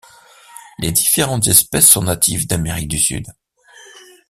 [0.79, 3.27] Les différentes espèces sont natives d'Amérique du Sud.